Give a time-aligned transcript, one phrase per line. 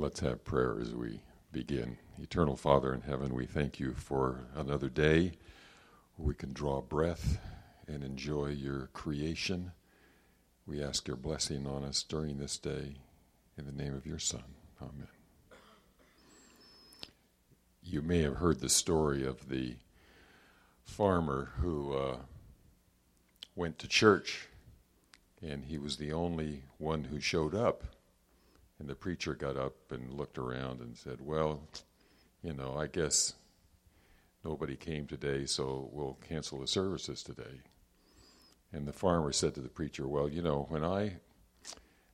[0.00, 1.20] Let's have prayer as we
[1.52, 1.98] begin.
[2.18, 5.32] Eternal Father in heaven, we thank you for another day
[6.16, 7.38] where we can draw breath
[7.86, 9.72] and enjoy your creation.
[10.66, 12.94] We ask your blessing on us during this day
[13.58, 14.42] in the name of your Son.
[14.80, 15.08] Amen.
[17.82, 19.76] You may have heard the story of the
[20.82, 22.16] farmer who uh,
[23.54, 24.48] went to church
[25.42, 27.84] and he was the only one who showed up
[28.80, 31.68] and the preacher got up and looked around and said, Well,
[32.42, 33.34] you know, I guess
[34.42, 37.60] nobody came today, so we'll cancel the services today.
[38.72, 41.18] And the farmer said to the preacher, Well, you know, when I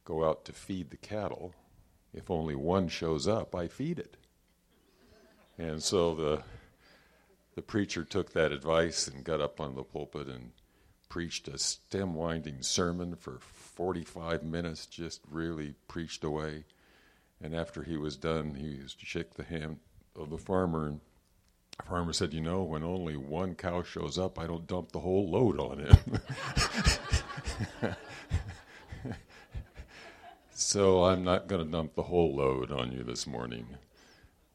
[0.04, 1.54] go out to feed the cattle,
[2.12, 4.16] if only one shows up, I feed it.
[5.58, 6.42] And so the
[7.54, 10.50] the preacher took that advice and got up on the pulpit and
[11.08, 16.64] preached a stem winding sermon for 45 minutes, just really preached away.
[17.40, 19.78] And after he was done, he used to shake the hand
[20.14, 20.86] of the farmer.
[20.86, 21.00] And
[21.78, 25.00] the farmer said, You know, when only one cow shows up, I don't dump the
[25.00, 26.20] whole load on him.
[30.50, 33.66] so I'm not going to dump the whole load on you this morning.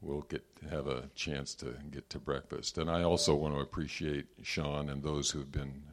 [0.01, 2.77] We'll get have a chance to get to breakfast.
[2.77, 5.83] And I also want to appreciate Sean and those who've been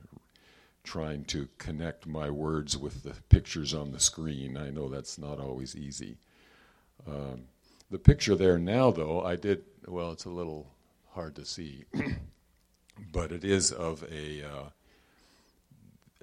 [0.88, 4.56] trying to connect my words with the pictures on the screen.
[4.56, 6.16] I know that's not always easy.
[7.06, 7.42] Um,
[7.90, 10.72] the picture there now, though, I did, well, it's a little
[11.12, 11.84] hard to see,
[13.12, 14.64] but it is of a uh,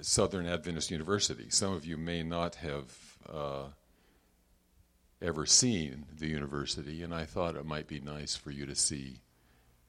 [0.01, 1.51] Southern Adventist University.
[1.51, 2.91] Some of you may not have
[3.31, 3.65] uh,
[5.21, 9.21] ever seen the university, and I thought it might be nice for you to see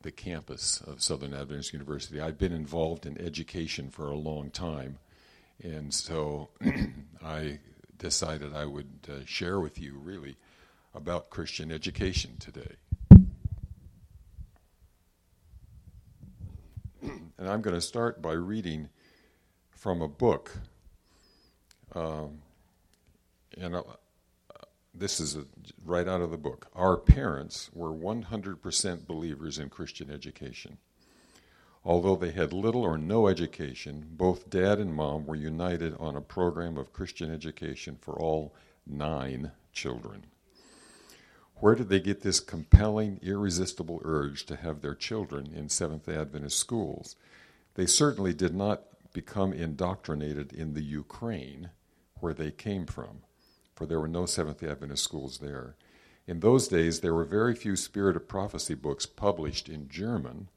[0.03, 2.21] the campus of Southern Adventist University.
[2.21, 4.99] I've been involved in education for a long time,
[5.63, 6.51] and so
[7.25, 7.59] I
[7.99, 10.37] decided I would uh, share with you really
[10.95, 12.77] about Christian education today.
[17.03, 18.89] and I'm going to start by reading
[19.71, 20.57] from a book.
[21.95, 22.43] Um,
[23.59, 23.83] and uh,
[24.99, 25.45] this is a,
[25.85, 26.69] right out of the book.
[26.75, 30.79] Our parents were 100% believers in Christian education.
[31.85, 36.21] Although they had little or no education, both dad and mom were united on a
[36.21, 38.55] program of Christian education for all
[38.87, 40.25] nine children.
[41.57, 46.59] Where did they get this compelling, irresistible urge to have their children in Seventh Adventist
[46.59, 47.17] schools?
[47.75, 48.83] They certainly did not
[49.13, 51.71] become indoctrinated in the Ukraine,
[52.21, 53.23] where they came from
[53.77, 55.77] for there were no Seventh day Adventist schools there.
[56.27, 60.49] In those days, there were very few Spirit of Prophecy books published in German.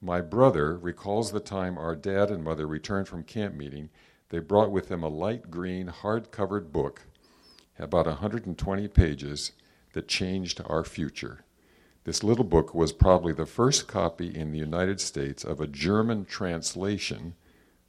[0.00, 3.90] My brother recalls the time our dad and mother returned from camp meeting.
[4.30, 7.02] They brought with them a light green, hard covered book,
[7.78, 9.52] about 120 pages,
[9.92, 11.44] that changed our future.
[12.04, 16.24] This little book was probably the first copy in the United States of a German
[16.24, 17.34] translation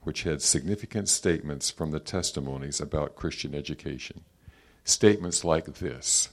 [0.03, 4.23] which had significant statements from the testimonies about Christian education
[4.83, 6.29] statements like this,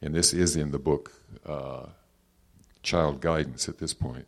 [0.00, 1.12] and this is in the book
[1.44, 1.86] uh,
[2.82, 4.26] Child Guidance at this point.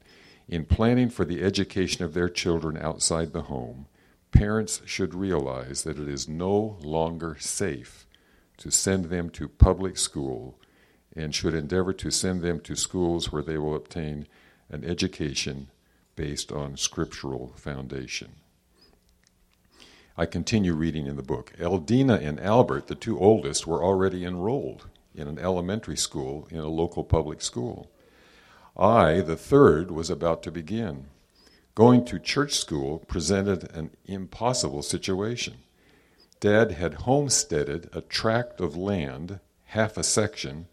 [0.49, 3.87] In planning for the education of their children outside the home,
[4.31, 8.07] parents should realize that it is no longer safe
[8.59, 10.59] to send them to public school
[11.17, 14.27] and should endeavor to send them to schools where they will obtain
[14.69, 15.71] an education
[16.17, 18.33] based on scriptural foundation.
[20.17, 21.53] I continue reading in the book.
[21.59, 26.69] Eldina and Albert, the two oldest, were already enrolled in an elementary school in a
[26.69, 27.91] local public school.
[28.77, 31.07] I, the third, was about to begin.
[31.75, 35.55] Going to church school presented an impossible situation.
[36.39, 40.69] Dad had homesteaded a tract of land, half a section,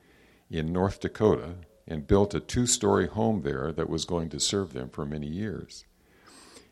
[0.51, 1.55] in North Dakota,
[1.87, 5.27] and built a two story home there that was going to serve them for many
[5.27, 5.85] years.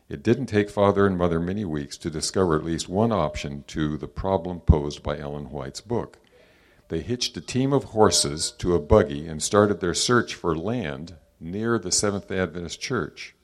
[0.08, 3.96] It didn't take father and mother many weeks to discover at least one option to
[3.96, 6.18] the problem posed by Ellen White's book.
[6.88, 11.14] They hitched a team of horses to a buggy and started their search for land
[11.38, 13.36] near the Seventh day Adventist Church.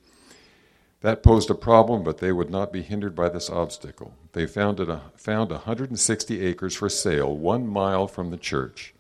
[1.02, 4.14] That posed a problem, but they would not be hindered by this obstacle.
[4.32, 8.92] They found, it, found 160 acres for sale one mile from the church.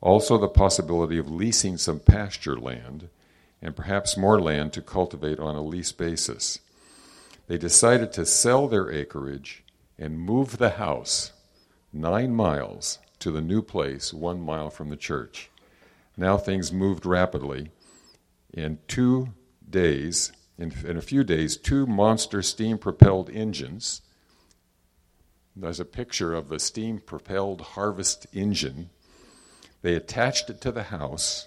[0.00, 3.08] Also, the possibility of leasing some pasture land
[3.60, 6.60] and perhaps more land to cultivate on a lease basis
[7.50, 9.64] they decided to sell their acreage
[9.98, 11.32] and move the house
[11.92, 15.50] nine miles to the new place one mile from the church.
[16.16, 17.72] Now things moved rapidly.
[18.54, 19.30] In two
[19.68, 24.00] days, in, in a few days, two monster steam propelled engines.
[25.56, 28.90] There's a picture of the steam propelled harvest engine.
[29.82, 31.46] They attached it to the house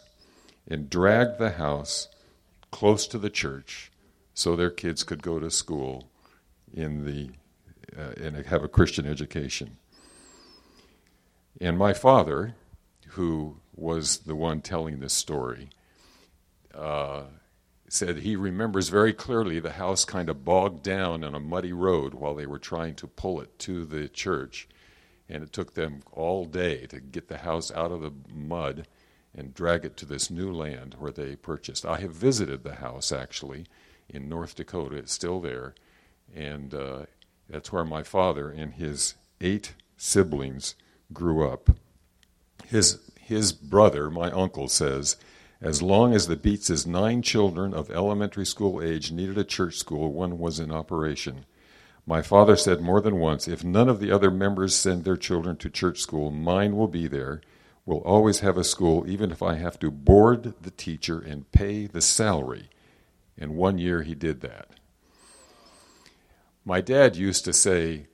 [0.68, 2.08] and dragged the house
[2.72, 3.92] close to the church
[4.34, 6.10] so their kids could go to school
[6.74, 7.30] in the
[7.96, 9.78] uh, and have a Christian education.
[11.62, 12.56] And my father,
[13.10, 15.70] who was the one telling this story,
[16.74, 17.24] uh,
[17.88, 22.16] said he remembers very clearly the house kind of bogged down on a muddy road
[22.16, 24.68] while they were trying to pull it to the church.
[25.34, 28.88] And it took them all day to get the house out of the mud
[29.36, 31.88] and drag it to this new land where they purchased.
[31.88, 33.66] I have visited the house actually
[34.08, 34.96] in North Dakota.
[34.98, 35.74] It's still there.
[36.36, 37.06] And uh,
[37.50, 40.76] that's where my father and his eight siblings
[41.12, 41.72] grew up.
[42.68, 45.18] His, his brother, my uncle, says,
[45.60, 50.14] as long as the Bietzes' nine children of elementary school age needed a church school,
[50.14, 51.46] one was in operation.
[52.06, 55.56] My father said more than once, if none of the other members send their children
[55.58, 57.42] to church school, mine will be there.
[57.86, 61.88] We'll always have a school, even if I have to board the teacher and pay
[61.88, 62.70] the salary.
[63.38, 64.70] And one year he did that.
[66.66, 68.08] My dad used to say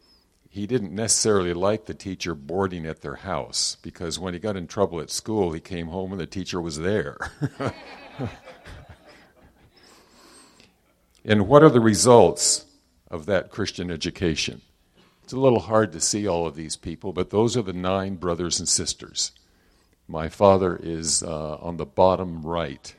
[0.50, 4.68] he didn't necessarily like the teacher boarding at their house because when he got in
[4.68, 7.18] trouble at school, he came home and the teacher was there.
[11.26, 12.66] and what are the results
[13.10, 14.62] of that Christian education?
[15.24, 18.16] It's a little hard to see all of these people, but those are the nine
[18.16, 19.32] brothers and sisters.
[20.08, 22.96] My father is uh, on the bottom right.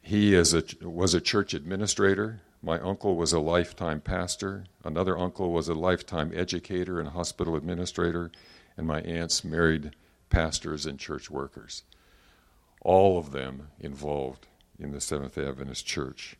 [0.00, 4.64] He is a, was a church administrator my uncle was a lifetime pastor.
[4.82, 8.32] Another uncle was a lifetime educator and hospital administrator.
[8.76, 9.94] And my aunts married
[10.30, 11.84] pastors and church workers.
[12.80, 14.48] All of them involved
[14.80, 16.36] in the Seventh day Adventist Church.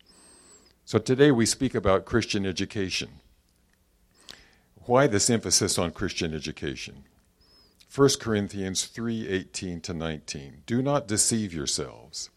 [0.89, 3.19] So today we speak about Christian education.
[4.85, 7.03] Why this emphasis on Christian education?
[7.93, 10.63] 1 Corinthians 3:18 to 19.
[10.65, 12.31] Do not deceive yourselves.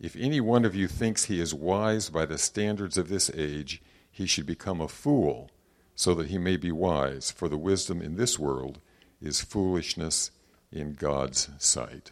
[0.00, 3.80] If any one of you thinks he is wise by the standards of this age,
[4.10, 5.52] he should become a fool,
[5.94, 8.80] so that he may be wise, for the wisdom in this world
[9.20, 10.32] is foolishness
[10.72, 12.10] in God's sight.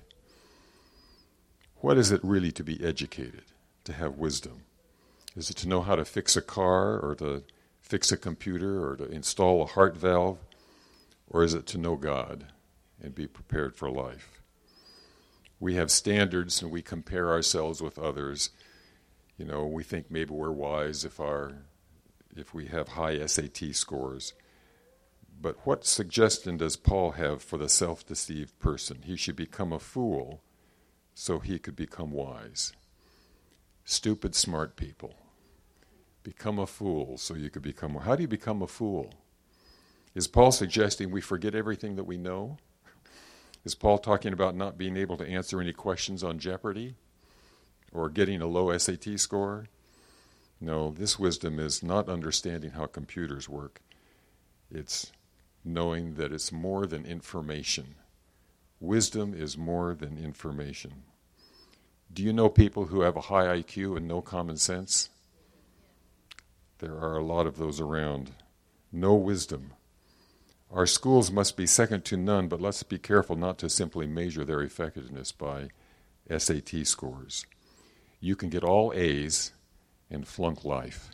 [1.78, 3.46] What is it really to be educated,
[3.82, 4.62] to have wisdom?
[5.36, 7.44] Is it to know how to fix a car, or to
[7.80, 10.38] fix a computer, or to install a heart valve?
[11.28, 12.46] Or is it to know God
[13.02, 14.40] and be prepared for life?
[15.60, 18.50] we have standards and we compare ourselves with others.
[19.36, 21.52] You know, we think maybe we're wise if our
[22.34, 24.32] if we have high SAT scores.
[25.40, 29.02] But what suggestion does Paul have for the self-deceived person?
[29.04, 30.42] He should become a fool
[31.14, 32.72] so he could become wise.
[33.90, 35.14] Stupid smart people.
[36.22, 39.12] Become a fool so you could become How do you become a fool?
[40.14, 42.58] Is Paul suggesting we forget everything that we know?
[43.64, 46.94] Is Paul talking about not being able to answer any questions on Jeopardy
[47.92, 49.66] or getting a low SAT score?
[50.60, 53.81] No, this wisdom is not understanding how computers work.
[54.70, 55.10] It's
[55.64, 57.96] knowing that it's more than information.
[58.78, 61.09] Wisdom is more than information.
[62.12, 65.10] Do you know people who have a high IQ and no common sense?
[66.78, 68.32] There are a lot of those around.
[68.90, 69.72] No wisdom.
[70.72, 74.44] Our schools must be second to none, but let's be careful not to simply measure
[74.44, 75.68] their effectiveness by
[76.37, 77.46] SAT scores.
[78.20, 79.52] You can get all A's
[80.11, 81.11] and flunk life.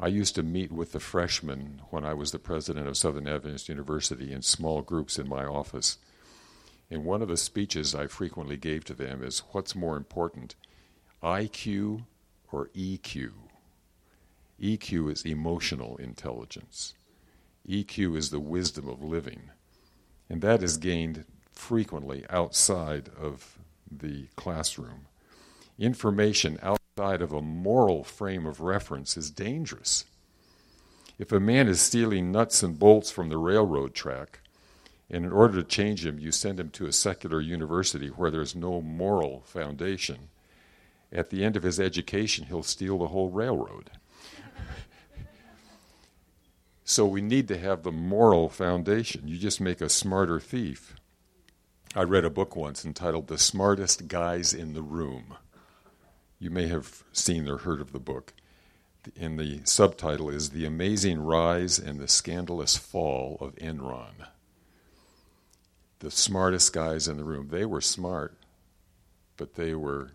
[0.00, 3.68] I used to meet with the freshmen when I was the president of Southern Adventist
[3.68, 5.98] University in small groups in my office.
[6.92, 10.56] And one of the speeches I frequently gave to them is what's more important,
[11.22, 12.04] IQ
[12.52, 13.30] or EQ?
[14.60, 16.92] EQ is emotional intelligence.
[17.66, 19.44] EQ is the wisdom of living.
[20.28, 23.56] And that is gained frequently outside of
[23.90, 25.06] the classroom.
[25.78, 30.04] Information outside of a moral frame of reference is dangerous.
[31.18, 34.40] If a man is stealing nuts and bolts from the railroad track,
[35.12, 38.56] and in order to change him, you send him to a secular university where there's
[38.56, 40.30] no moral foundation,
[41.12, 43.90] at the end of his education, he'll steal the whole railroad.
[46.84, 49.28] So we need to have the moral foundation.
[49.28, 50.96] You just make a smarter thief.
[51.94, 55.36] I read a book once entitled The Smartest Guys in the Room.
[56.38, 58.34] You may have seen or heard of the book.
[59.18, 64.26] And the subtitle is The Amazing Rise and the Scandalous Fall of Enron.
[66.02, 67.48] The smartest guys in the room.
[67.48, 68.36] They were smart,
[69.36, 70.12] but they were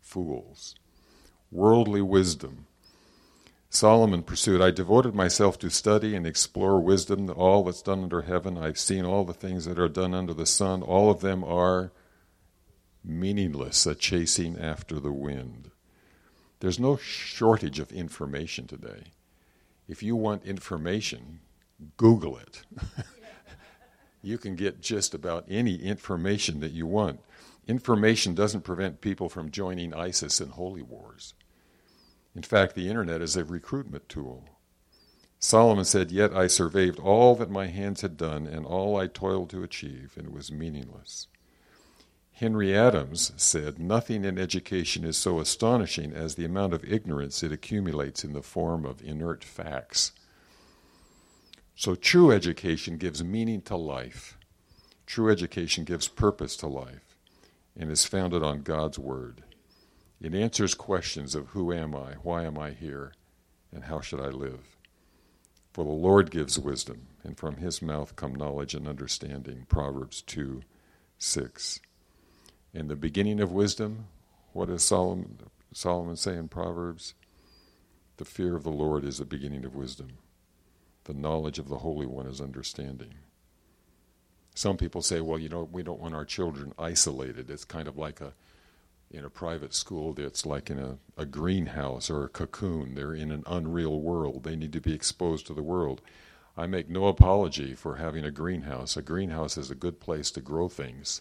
[0.00, 0.74] fools.
[1.50, 2.66] Worldly wisdom
[3.74, 8.58] Solomon pursued, I devoted myself to study and explore wisdom, all that's done under heaven.
[8.58, 10.82] I've seen all the things that are done under the sun.
[10.82, 11.90] All of them are
[13.02, 15.70] meaningless, a chasing after the wind.
[16.60, 19.04] There's no shortage of information today.
[19.88, 21.40] If you want information,
[21.96, 22.64] Google it.
[24.22, 27.20] you can get just about any information that you want.
[27.66, 31.34] Information doesn't prevent people from joining ISIS in holy wars.
[32.34, 34.44] In fact, the internet is a recruitment tool.
[35.38, 39.50] Solomon said, Yet I surveyed all that my hands had done and all I toiled
[39.50, 41.26] to achieve, and it was meaningless.
[42.32, 47.52] Henry Adams said, Nothing in education is so astonishing as the amount of ignorance it
[47.52, 50.12] accumulates in the form of inert facts.
[51.82, 54.38] So, true education gives meaning to life.
[55.04, 57.16] True education gives purpose to life
[57.76, 59.42] and is founded on God's Word.
[60.20, 63.14] It answers questions of who am I, why am I here,
[63.72, 64.76] and how should I live.
[65.72, 69.66] For the Lord gives wisdom, and from his mouth come knowledge and understanding.
[69.68, 70.62] Proverbs 2
[71.18, 71.80] 6.
[72.72, 74.06] In the beginning of wisdom,
[74.52, 75.36] what does Solomon,
[75.72, 77.14] Solomon say in Proverbs?
[78.18, 80.18] The fear of the Lord is the beginning of wisdom.
[81.04, 83.14] The knowledge of the Holy One is understanding.
[84.54, 87.50] Some people say, well, you know, we don't want our children isolated.
[87.50, 88.34] It's kind of like a
[89.10, 92.94] in a private school that's like in a, a greenhouse or a cocoon.
[92.94, 94.44] They're in an unreal world.
[94.44, 96.00] They need to be exposed to the world.
[96.56, 98.96] I make no apology for having a greenhouse.
[98.96, 101.20] A greenhouse is a good place to grow things.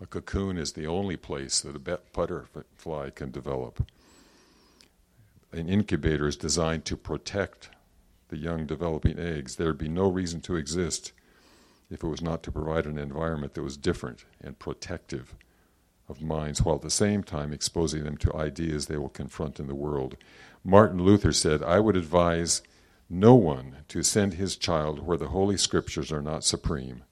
[0.00, 3.84] A cocoon is the only place that a butterfly can develop.
[5.52, 7.70] An incubator is designed to protect
[8.28, 9.56] the young developing eggs.
[9.56, 11.12] There would be no reason to exist
[11.90, 15.36] if it was not to provide an environment that was different and protective
[16.08, 19.66] of minds while at the same time exposing them to ideas they will confront in
[19.66, 20.16] the world.
[20.64, 22.62] Martin Luther said, I would advise
[23.08, 27.04] no one to send his child where the Holy Scriptures are not supreme.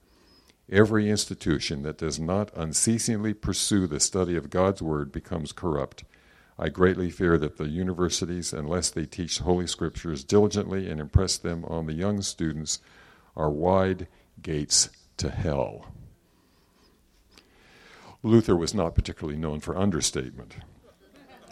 [0.70, 6.04] Every institution that does not unceasingly pursue the study of God's Word becomes corrupt.
[6.58, 11.64] I greatly fear that the universities, unless they teach Holy Scriptures diligently and impress them
[11.64, 12.80] on the young students,
[13.36, 14.06] are wide
[14.40, 15.86] gates to hell.
[18.22, 20.56] Luther was not particularly known for understatement.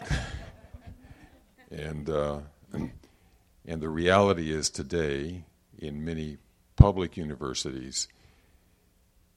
[1.71, 2.39] and, uh,
[2.73, 5.45] and the reality is today,
[5.79, 6.39] in many
[6.77, 8.07] public universities,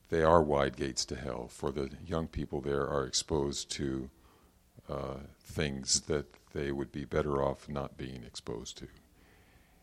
[0.10, 4.12] they are wide gates to hell, for the young people there are exposed to
[4.90, 8.88] uh, things that they would be better off not being exposed to.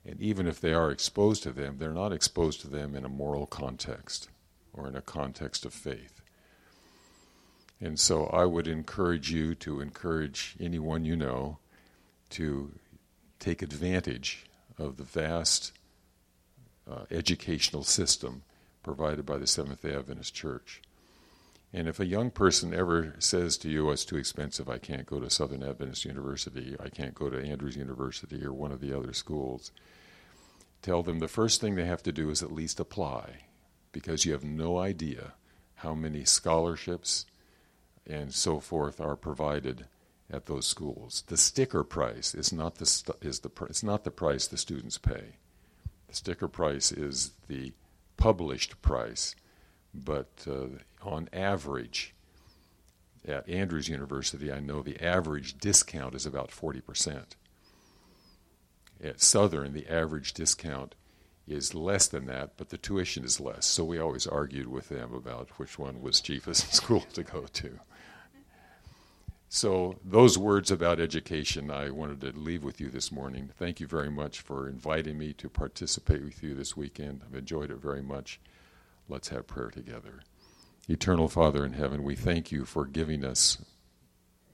[0.04, 3.08] And even if they are exposed to them, they're not exposed to them in a
[3.08, 4.28] moral context
[4.72, 6.22] or in a context of faith.
[7.80, 11.58] And so I would encourage you to encourage anyone you know
[12.30, 12.72] to
[13.38, 14.46] take advantage
[14.78, 15.72] of the vast
[16.90, 18.42] uh, educational system
[18.82, 20.80] provided by the Seventh day Adventist Church.
[21.74, 25.06] And if a young person ever says to you, oh, it's too expensive, I can't
[25.06, 28.96] go to Southern Adventist University, I can't go to Andrews University or one of the
[28.96, 29.72] other schools,
[30.82, 33.44] tell them the first thing they have to do is at least apply
[33.90, 35.32] because you have no idea
[35.76, 37.24] how many scholarships
[38.06, 39.86] and so forth are provided
[40.30, 41.24] at those schools.
[41.26, 44.56] The sticker price is not the stu- is the pr- it's not the price the
[44.56, 45.36] students pay.
[46.08, 47.72] The sticker price is the
[48.16, 49.34] published price,
[49.94, 52.14] but uh, on average,
[53.24, 57.36] at Andrews University, I know the average discount is about forty percent.
[59.02, 60.94] At Southern, the average discount
[61.46, 63.66] is less than that, but the tuition is less.
[63.66, 67.80] So we always argued with them about which one was cheapest school to go to.
[69.48, 73.50] So, those words about education I wanted to leave with you this morning.
[73.58, 77.20] Thank you very much for inviting me to participate with you this weekend.
[77.22, 78.40] I've enjoyed it very much.
[79.10, 80.22] Let's have prayer together.
[80.88, 83.58] Eternal Father in heaven, we thank you for giving us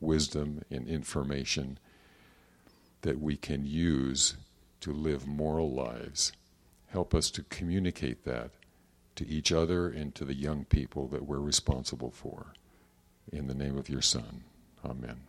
[0.00, 1.78] wisdom and information
[3.00, 4.36] that we can use
[4.80, 6.32] to live moral lives.
[6.88, 8.50] Help us to communicate that
[9.16, 12.52] to each other and to the young people that we're responsible for.
[13.32, 14.44] In the name of your Son.
[14.84, 15.20] Amen.